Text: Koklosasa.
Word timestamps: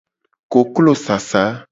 Koklosasa. 0.53 1.43